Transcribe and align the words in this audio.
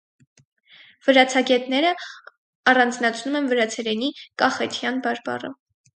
Վրացագետները 1.07 1.91
առանձնացնում 2.73 3.39
են 3.41 3.51
վրացերենի 3.53 4.11
կախեթյան 4.45 4.99
բարբառը։ 5.07 5.53